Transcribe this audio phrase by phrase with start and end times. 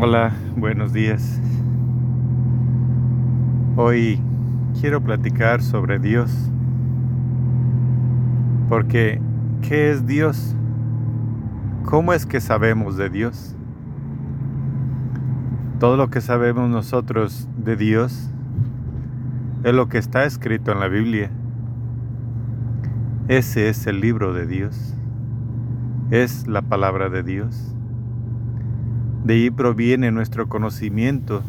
[0.00, 1.40] Hola, buenos días.
[3.74, 4.20] Hoy
[4.80, 6.30] quiero platicar sobre Dios.
[8.68, 9.20] Porque,
[9.60, 10.54] ¿qué es Dios?
[11.84, 13.56] ¿Cómo es que sabemos de Dios?
[15.80, 18.30] Todo lo que sabemos nosotros de Dios
[19.64, 21.32] es lo que está escrito en la Biblia.
[23.26, 24.94] Ese es el libro de Dios.
[26.12, 27.74] Es la palabra de Dios.
[29.28, 31.42] De ahí proviene nuestro conocimiento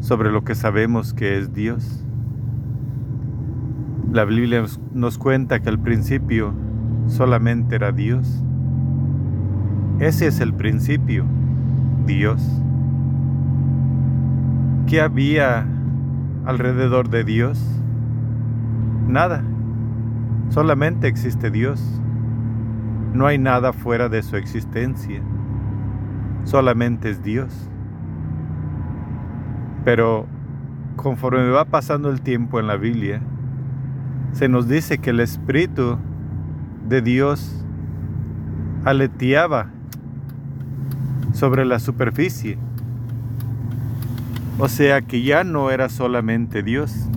[0.00, 2.04] sobre lo que sabemos que es Dios.
[4.10, 6.52] La Biblia nos cuenta que al principio
[7.06, 8.42] solamente era Dios.
[10.00, 11.24] Ese es el principio,
[12.04, 12.42] Dios.
[14.88, 15.64] ¿Qué había
[16.46, 17.64] alrededor de Dios?
[19.06, 19.44] Nada.
[20.48, 21.80] Solamente existe Dios.
[23.14, 25.22] No hay nada fuera de su existencia.
[26.44, 27.52] Solamente es Dios.
[29.84, 30.26] Pero
[30.96, 33.20] conforme va pasando el tiempo en la Biblia,
[34.32, 35.98] se nos dice que el Espíritu
[36.88, 37.64] de Dios
[38.84, 39.70] aleteaba
[41.32, 42.58] sobre la superficie.
[44.58, 47.08] O sea que ya no era solamente Dios,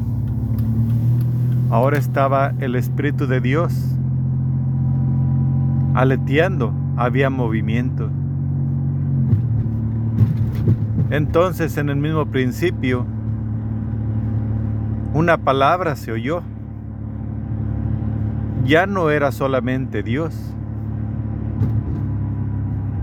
[1.72, 3.73] Ahora estaba el Espíritu de Dios
[5.96, 8.09] aleteando, había movimiento.
[11.16, 13.06] Entonces en el mismo principio,
[15.14, 16.44] una palabra se oyó.
[18.66, 20.54] Ya no era solamente Dios.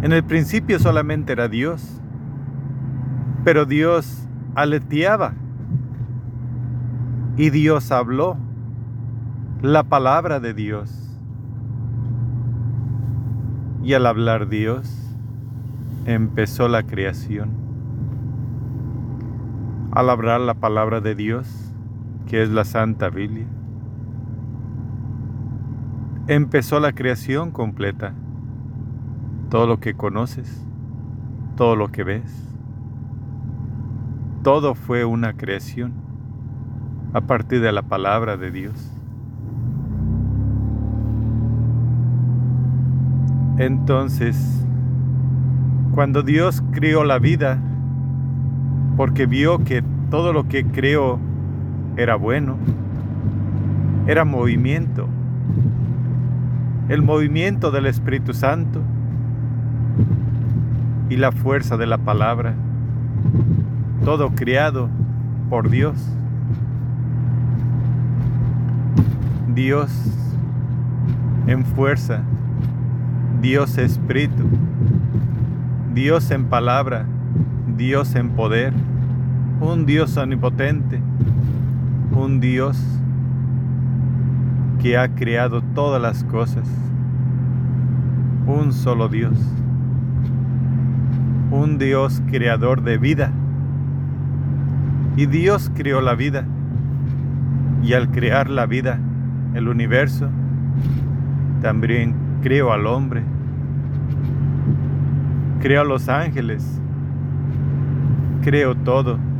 [0.03, 2.03] En el principio solamente era Dios,
[3.45, 5.33] pero Dios aleteaba
[7.39, 8.37] y Dios habló
[9.63, 11.19] la palabra de Dios.
[13.83, 15.17] Y al hablar Dios,
[16.05, 17.62] empezó la creación.
[19.95, 21.75] Al hablar la palabra de Dios,
[22.27, 23.45] que es la Santa Biblia,
[26.28, 28.15] empezó la creación completa.
[29.50, 30.66] Todo lo que conoces,
[31.56, 32.49] todo lo que ves,
[34.43, 35.93] todo fue una creación
[37.12, 38.91] a partir de la palabra de Dios.
[43.59, 44.66] Entonces,
[45.93, 47.61] cuando Dios crió la vida,
[48.97, 51.19] porque vio que todo lo que creó
[51.97, 52.59] era bueno,
[54.06, 55.09] era movimiento,
[56.91, 58.83] el movimiento del Espíritu Santo
[61.09, 62.53] y la fuerza de la palabra,
[64.05, 64.91] todo criado
[65.49, 65.97] por Dios.
[69.55, 69.91] Dios
[71.47, 72.21] en fuerza
[73.41, 74.45] Dios Espíritu,
[75.95, 77.06] Dios en palabra,
[77.78, 78.75] Dios en poder,
[79.62, 81.00] un Dios omnipotente,
[82.11, 82.77] un Dios
[84.81, 86.69] que ha creado todas las cosas,
[88.45, 89.39] un solo Dios,
[91.53, 93.31] un Dios creador de vida.
[95.17, 96.45] Y Dios creó la vida,
[97.84, 98.99] y al crear la vida,
[99.55, 100.28] el universo,
[101.61, 103.22] también creó al hombre,
[105.61, 106.81] creo a los ángeles,
[108.43, 109.31] creo todo.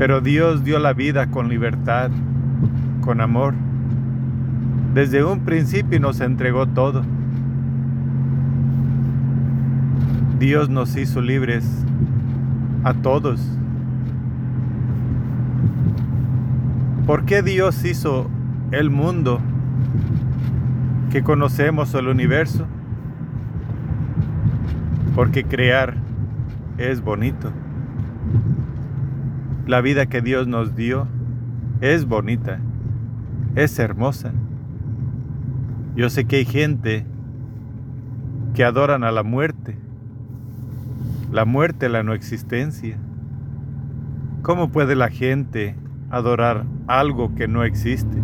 [0.00, 2.10] Pero Dios dio la vida con libertad,
[3.02, 3.52] con amor.
[4.94, 7.02] Desde un principio nos entregó todo.
[10.38, 11.84] Dios nos hizo libres
[12.82, 13.46] a todos.
[17.06, 18.30] ¿Por qué Dios hizo
[18.70, 19.38] el mundo
[21.10, 22.64] que conocemos el universo?
[25.14, 25.94] Porque crear
[26.78, 27.52] es bonito.
[29.66, 31.06] La vida que Dios nos dio
[31.80, 32.58] es bonita,
[33.54, 34.32] es hermosa.
[35.94, 37.04] Yo sé que hay gente
[38.54, 39.76] que adoran a la muerte,
[41.30, 42.96] la muerte, la no existencia.
[44.42, 45.76] ¿Cómo puede la gente
[46.10, 48.16] adorar algo que no existe?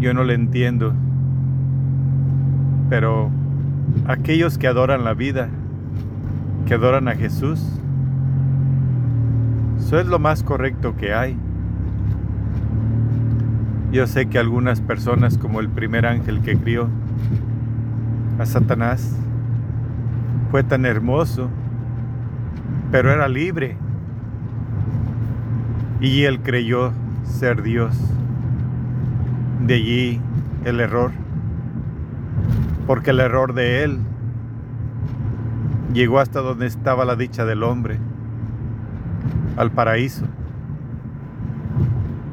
[0.00, 0.94] Yo no le entiendo,
[2.88, 3.30] pero
[4.06, 5.48] aquellos que adoran la vida,
[6.66, 7.79] que adoran a Jesús,
[9.90, 11.36] eso es lo más correcto que hay.
[13.90, 16.88] Yo sé que algunas personas, como el primer ángel que crió
[18.38, 19.16] a Satanás,
[20.52, 21.48] fue tan hermoso,
[22.92, 23.76] pero era libre.
[26.00, 26.92] Y él creyó
[27.24, 27.96] ser Dios.
[29.66, 30.20] De allí
[30.64, 31.10] el error
[32.86, 33.98] porque el error de él
[35.92, 37.98] Llegó hasta donde estaba la dicha del hombre,
[39.56, 40.24] al paraíso.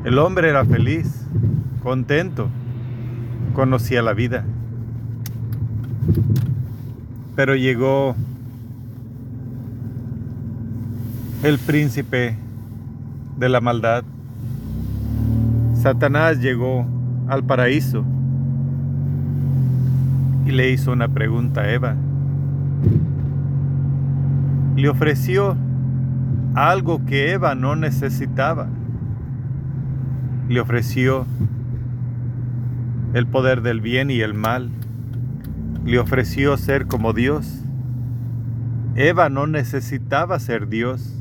[0.04, 1.26] El hombre era feliz,
[1.84, 2.48] contento,
[3.54, 4.46] conocía la vida.
[7.36, 8.16] Pero llegó
[11.44, 12.36] el príncipe
[13.38, 14.04] de la maldad.
[15.76, 16.86] Satanás llegó
[17.28, 18.04] al paraíso
[20.46, 21.96] y le hizo una pregunta a Eva.
[24.76, 25.58] Le ofreció
[26.58, 28.68] algo que Eva no necesitaba.
[30.50, 31.28] Le ofreció
[33.14, 34.72] el poder del bien y el mal.
[35.86, 37.62] Le ofreció ser como Dios.
[38.96, 41.14] Eva no necesitaba ser Dios.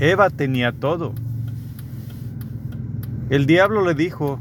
[0.00, 1.14] Eva tenía todo.
[3.30, 4.40] El diablo le dijo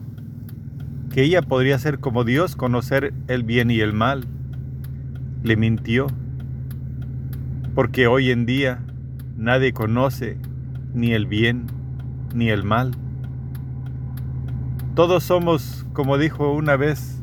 [1.14, 4.26] que ella podría ser como Dios, conocer el bien y el mal.
[5.44, 6.08] Le mintió,
[7.76, 8.80] porque hoy en día
[9.42, 10.38] nadie conoce
[10.94, 11.66] ni el bien
[12.36, 12.92] ni el mal.
[14.94, 17.20] Todos somos, como dijo una vez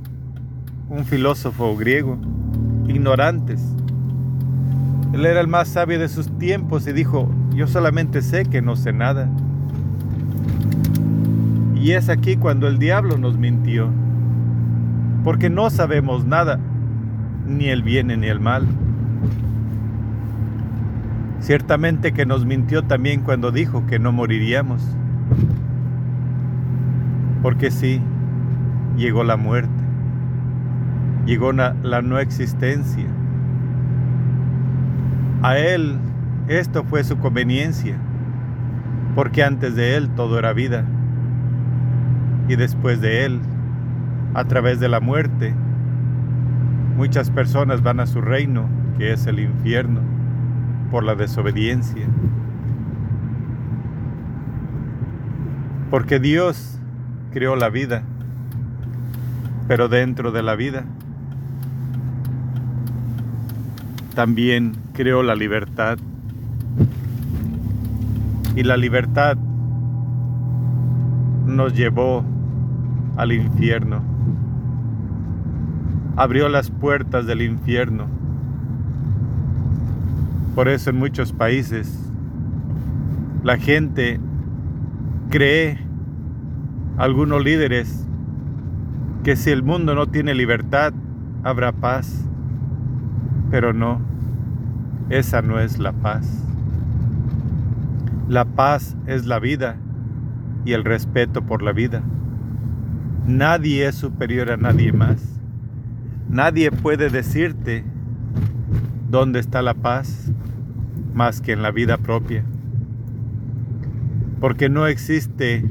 [0.89, 2.19] un filósofo griego,
[2.89, 3.63] ignorantes.
[5.13, 8.75] Él era el más sabio de sus tiempos y dijo, yo solamente sé que no
[8.75, 9.31] sé nada.
[11.77, 13.91] Y es aquí cuando el diablo nos mintió,
[15.23, 16.59] porque no sabemos nada,
[17.47, 18.67] ni el bien ni el mal.
[21.41, 24.83] Ciertamente que nos mintió también cuando dijo que no moriríamos,
[27.43, 28.03] porque sí,
[28.97, 29.71] llegó la muerte,
[31.27, 33.07] llegó la, no existencia.
[35.43, 35.97] A Él
[36.49, 37.97] esto fue su conveniencia,
[39.15, 40.85] porque antes de Él todo era vida,
[42.49, 43.41] y después de Él,
[44.35, 45.55] a través de la muerte,
[46.97, 48.65] muchas personas van a su reino,
[48.99, 50.01] que es el infierno,
[50.91, 52.07] por la desobediencia.
[55.91, 56.79] Porque Dios
[57.33, 58.03] creó la vida,
[59.67, 60.85] pero dentro de la vida
[64.15, 65.97] también creó la libertad.
[68.57, 69.37] Y la libertad
[71.47, 72.25] nos llevó
[73.17, 74.03] al infierno.
[76.17, 78.18] Abrió las puertas del infierno.
[80.59, 82.11] Por eso en muchos países
[83.45, 84.19] la gente
[85.31, 85.79] cree,
[86.97, 88.09] algunos líderes,
[89.23, 90.93] que si el mundo no tiene libertad,
[91.45, 92.27] habrá paz.
[93.53, 94.01] Pero no.
[95.11, 96.45] Esa no es la paz.
[98.29, 99.77] La paz es la vida
[100.65, 102.03] y el respeto por la vida.
[103.29, 105.41] Nadie es superior a nadie más.
[106.29, 107.85] Nadie puede decirte
[109.09, 110.33] dónde está la paz
[111.19, 112.45] más que en la vida propia.
[114.41, 115.69] Porque no existe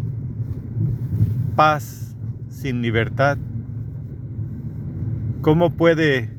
[1.55, 2.15] paz
[2.49, 3.37] sin libertad.
[5.41, 6.29] ¿Cómo puede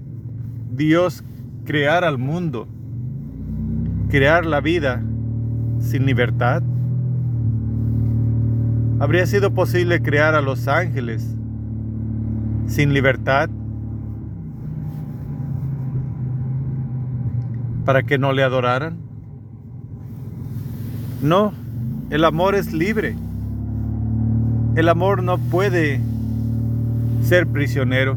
[0.71, 1.25] Dios
[1.65, 2.69] crear al mundo
[4.09, 5.03] crear la vida
[5.81, 6.63] sin libertad?
[9.01, 11.37] ¿Habría sido posible crear a los ángeles
[12.67, 13.49] sin libertad?
[17.85, 19.08] ¿Para que no le adoraran?
[21.21, 21.53] No,
[22.11, 23.17] el amor es libre.
[24.77, 26.01] El amor no puede
[27.23, 28.17] ser prisionero.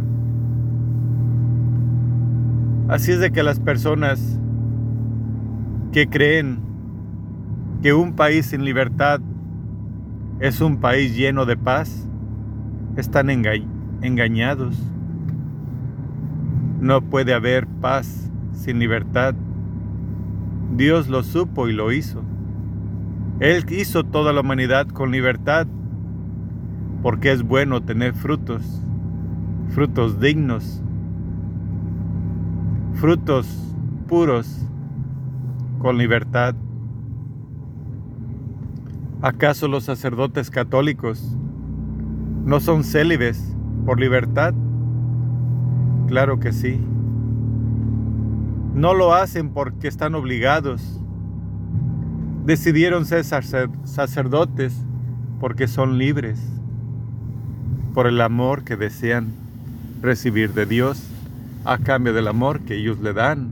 [2.88, 4.38] Así es de que las personas
[5.92, 6.60] que creen
[7.82, 9.20] que un país sin libertad
[10.40, 12.08] es un país lleno de paz,
[12.98, 14.78] están engañados.
[16.80, 19.34] No puede haber paz sin libertad.
[20.76, 22.22] Dios lo supo y lo hizo.
[23.42, 25.66] Él hizo toda la humanidad con libertad,
[27.02, 28.84] porque es bueno tener frutos,
[29.70, 30.84] frutos dignos,
[32.94, 33.48] frutos
[34.08, 34.68] puros
[35.80, 36.54] con libertad.
[39.24, 41.36] ¿Acaso los sacerdotes católicos
[42.46, 43.56] no son célibes
[43.88, 44.54] por libertad?
[46.06, 46.80] Claro que sí.
[48.76, 51.01] No lo hacen porque están obligados.
[52.46, 54.74] Decidieron ser sacerdotes
[55.40, 56.40] porque son libres,
[57.94, 59.34] por el amor que desean
[60.02, 61.04] recibir de Dios
[61.66, 63.52] a cambio del amor que ellos le dan.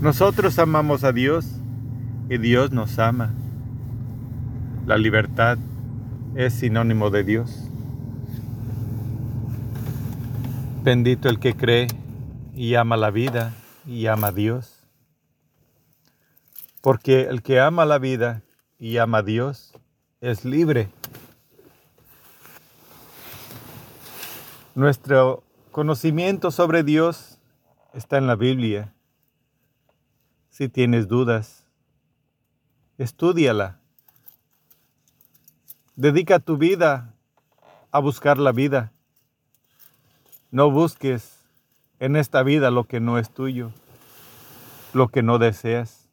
[0.00, 1.46] Nosotros amamos a Dios
[2.28, 3.30] y Dios nos ama.
[4.86, 5.58] La libertad
[6.34, 7.70] es sinónimo de Dios.
[10.82, 11.86] Bendito el que cree
[12.54, 13.54] y ama la vida
[13.86, 14.73] y ama a Dios.
[16.84, 18.42] Porque el que ama la vida
[18.78, 19.72] y ama a Dios
[20.20, 20.90] es libre.
[24.74, 27.38] Nuestro conocimiento sobre Dios
[27.94, 28.92] está en la Biblia.
[30.50, 31.64] Si tienes dudas,
[32.98, 33.80] estudiala.
[35.96, 37.14] Dedica tu vida
[37.92, 38.92] a buscar la vida.
[40.50, 41.46] No busques
[41.98, 43.70] en esta vida lo que no es tuyo,
[44.92, 46.03] lo que no deseas.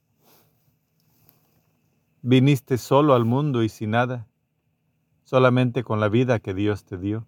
[2.24, 4.28] Viniste solo al mundo y sin nada,
[5.24, 7.26] solamente con la vida que Dios te dio.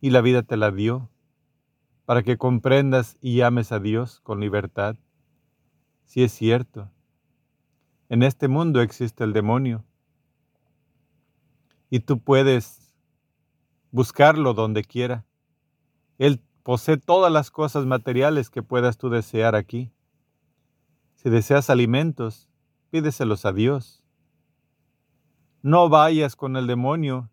[0.00, 1.10] Y la vida te la dio
[2.06, 4.96] para que comprendas y ames a Dios con libertad.
[6.06, 6.90] Si es cierto,
[8.08, 9.84] en este mundo existe el demonio
[11.90, 12.94] y tú puedes
[13.90, 15.26] buscarlo donde quiera.
[16.16, 19.92] Él posee todas las cosas materiales que puedas tú desear aquí.
[21.16, 22.47] Si deseas alimentos,
[22.90, 24.02] pídeselos a Dios.
[25.62, 27.30] No vayas con el demonio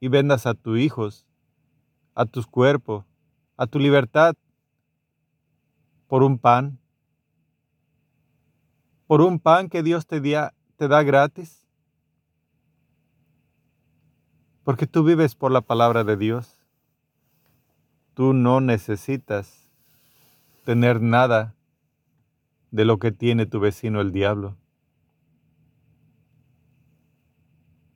[0.00, 1.26] y vendas a tus hijos,
[2.14, 3.04] a tus cuerpos,
[3.56, 4.34] a tu libertad
[6.06, 6.78] por un pan,
[9.06, 11.66] por un pan que Dios te, te da gratis,
[14.64, 16.58] porque tú vives por la palabra de Dios.
[18.14, 19.70] Tú no necesitas
[20.64, 21.54] tener nada
[22.70, 24.56] de lo que tiene tu vecino el diablo.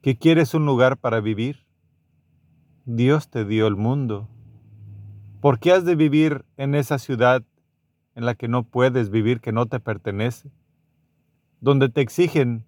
[0.07, 1.65] ¿Que quieres un lugar para vivir?
[2.85, 4.29] Dios te dio el mundo
[5.41, 7.43] ¿Por qué has de vivir en esa ciudad
[8.15, 10.49] en la que no puedes vivir, que no te pertenece?
[11.59, 12.65] Donde te exigen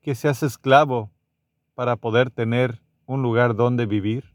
[0.00, 1.10] que seas esclavo
[1.74, 4.32] para poder tener un lugar donde vivir.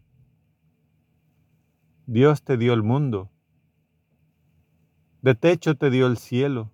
[2.06, 3.32] Dios te dio el mundo.
[5.24, 6.72] De techo te dio el cielo.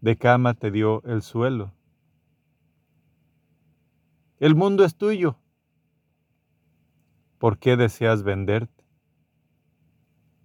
[0.00, 1.74] De cama te dio el suelo.
[4.40, 5.36] El mundo es tuyo.
[7.36, 8.86] ¿Por qué deseas venderte?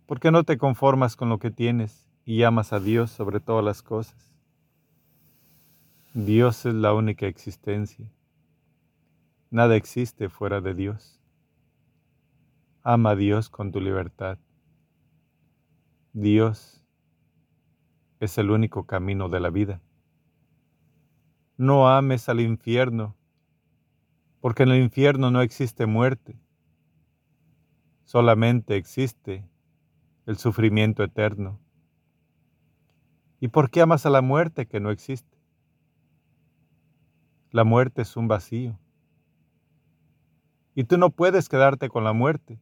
[0.05, 3.63] ¿Por qué no te conformas con lo que tienes y amas a Dios sobre todas
[3.63, 4.35] las cosas?
[6.13, 8.11] Dios es la única existencia.
[9.49, 11.21] Nada existe fuera de Dios.
[12.83, 14.37] Ama a Dios con tu libertad.
[16.11, 16.83] Dios
[18.19, 19.79] es el único camino de la vida.
[21.55, 23.15] No ames al infierno,
[24.45, 26.37] porque en el infierno no existe muerte
[28.03, 29.43] solamente existe
[30.27, 31.59] el sufrimiento eterno.
[33.39, 35.35] ¿Y por qué amas a la muerte que no existe?
[37.49, 38.77] La muerte es un vacío.
[40.75, 42.59] Y tú no puedes quedarte con la muerte,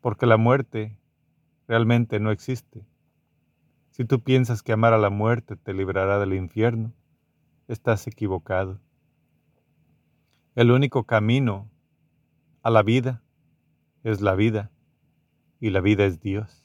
[0.00, 0.96] porque la muerte
[1.68, 2.86] realmente no existe.
[3.90, 6.94] Si tú piensas que amar a la muerte te librará del infierno,
[7.68, 8.80] estás equivocado.
[10.56, 11.68] El único camino
[12.62, 13.22] a la vida
[14.04, 14.70] es la vida
[15.60, 16.64] y la vida es Dios.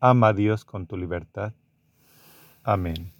[0.00, 1.52] Ama a Dios con tu libertad.
[2.62, 3.15] Amén.